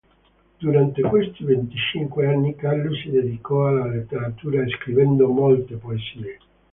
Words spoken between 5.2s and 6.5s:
molte poesie.